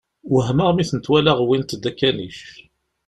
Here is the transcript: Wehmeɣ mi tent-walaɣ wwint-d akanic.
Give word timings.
Wehmeɣ 0.31 0.69
mi 0.73 0.83
tent-walaɣ 0.89 1.37
wwint-d 1.43 1.83
akanic. 1.89 2.39